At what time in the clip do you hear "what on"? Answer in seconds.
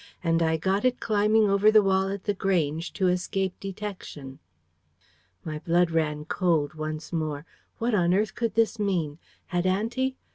7.77-8.11